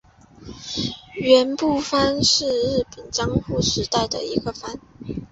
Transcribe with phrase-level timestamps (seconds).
[1.19, 4.79] 园部藩是日本江户时代的一个藩。